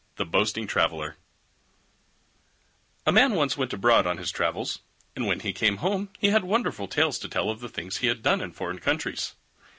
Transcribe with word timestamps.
THE 0.15 0.25
BOASTING 0.25 0.65
TRAVELLER 0.65 1.15
A 3.05 3.11
Man 3.11 3.33
once 3.35 3.55
went 3.55 3.71
abroad 3.71 4.07
on 4.07 4.17
his 4.17 4.31
travels, 4.31 4.79
and 5.15 5.27
when 5.27 5.41
he 5.41 5.53
came 5.53 5.77
home 5.77 6.09
he 6.17 6.29
had 6.29 6.43
wonderful 6.43 6.87
tales 6.87 7.19
to 7.19 7.29
tell 7.29 7.51
of 7.51 7.59
the 7.59 7.69
things 7.69 7.97
he 7.97 8.07
had 8.07 8.23
done 8.23 8.41
in 8.41 8.51
foreign 8.51 8.79
countries. 8.79 9.35